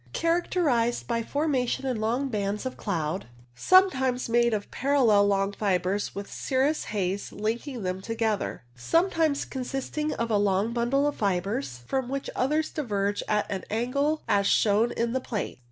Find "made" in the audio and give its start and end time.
4.27-4.51